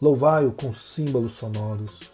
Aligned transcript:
louvai-o 0.03 0.53
com 0.53 0.71
símbolos 0.71 1.33
sonoros, 1.33 2.11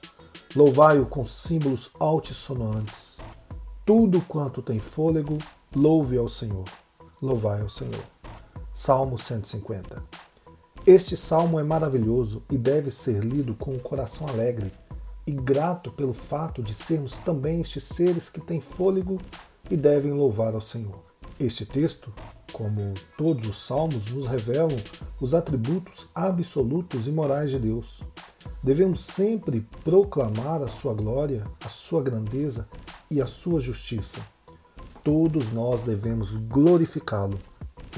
louvai-o 0.55 1.07
com 1.07 1.27
símbolos 1.27 1.91
altissonantes. 1.98 3.19
Tudo 3.84 4.20
quanto 4.20 4.62
tem 4.62 4.79
fôlego, 4.79 5.39
louve 5.75 6.17
ao 6.17 6.29
Senhor. 6.29 6.65
Louvai 7.20 7.62
ao 7.62 7.69
Senhor. 7.69 8.05
Salmo 8.73 9.19
150. 9.19 10.03
Este 10.87 11.17
salmo 11.17 11.59
é 11.59 11.65
maravilhoso 11.65 12.45
e 12.48 12.56
deve 12.56 12.91
ser 12.91 13.25
lido 13.25 13.55
com 13.55 13.73
o 13.73 13.81
coração 13.81 14.29
alegre 14.29 14.73
e 15.27 15.33
grato 15.33 15.91
pelo 15.91 16.12
fato 16.12 16.62
de 16.62 16.74
sermos 16.74 17.16
também 17.19 17.60
estes 17.60 17.84
seres 17.84 18.28
que 18.28 18.41
têm 18.41 18.60
fôlego 18.60 19.19
e 19.70 19.77
devem 19.77 20.12
louvar 20.12 20.55
ao 20.55 20.60
Senhor. 20.60 21.03
Este 21.41 21.64
texto, 21.64 22.12
como 22.53 22.94
todos 23.17 23.48
os 23.48 23.67
salmos, 23.67 24.12
nos 24.12 24.27
revelam 24.27 24.77
os 25.20 25.34
atributos 25.34 26.06
absolutos 26.14 27.08
e 27.08 27.12
morais 27.12 27.50
de 27.50 27.58
Deus. 27.58 28.02
Devemos 28.62 29.00
sempre 29.00 29.67
proclamar 29.83 30.62
a 30.62 30.69
sua 30.69 30.95
glória, 30.95 31.47
a 31.64 31.69
sua 31.69 32.02
grandeza 32.02 32.69
e 33.11 33.20
a 33.20 33.27
sua 33.27 33.58
justiça. 33.58 34.20
Todos 35.02 35.50
nós 35.52 35.83
devemos 35.83 36.36
glorificá-lo 36.36 37.39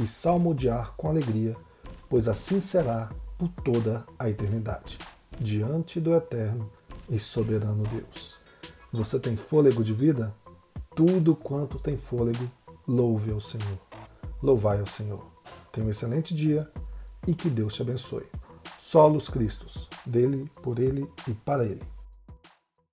e 0.01 0.07
salmodiar 0.07 0.95
com 0.97 1.09
alegria, 1.09 1.57
pois 2.09 2.29
assim 2.29 2.61
será 2.61 3.11
por 3.37 3.49
toda 3.49 4.05
a 4.19 4.31
eternidade. 4.31 4.99
Diante 5.39 6.01
do 6.01 6.15
Eterno, 6.15 6.71
e 7.09 7.19
soberano 7.19 7.85
Deus. 7.85 8.37
Você 8.93 9.19
tem 9.19 9.37
fôlego 9.37 9.83
de 9.83 9.93
vida? 9.93 10.35
Tudo 10.95 11.35
quanto 11.35 11.79
tem 11.79 11.97
fôlego, 11.97 12.47
louve 12.87 13.31
ao 13.31 13.41
Senhor. 13.41 13.79
Louvai 14.43 14.81
ao 14.81 14.87
Senhor. 14.87 15.25
Tenha 15.73 15.87
um 15.87 15.91
excelente 15.91 16.35
dia 16.35 16.71
e 17.27 17.35
que 17.35 17.51
Deus 17.51 17.75
te 17.75 17.83
abençoe. 17.83 18.25
Solos 18.79 19.29
Cristos, 19.29 19.89
dele, 20.07 20.51
por 20.63 20.79
ele 20.79 21.09
e 21.29 21.35
para 21.35 21.65
ele. 21.65 21.83